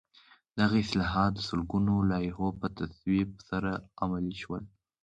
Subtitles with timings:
[0.59, 3.71] دغه اصلاحات د سلګونو لایحو په تصویب سره
[4.03, 4.63] عملي شول.